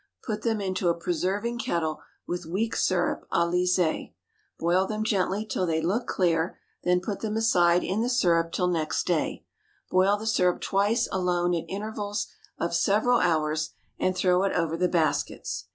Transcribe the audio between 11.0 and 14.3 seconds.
alone at intervals of several hours, and